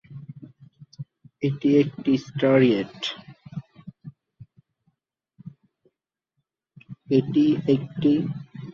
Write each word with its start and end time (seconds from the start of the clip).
এটি 1.43 1.69
একটি 1.83 2.11
স্টেরয়েড। 2.17 2.95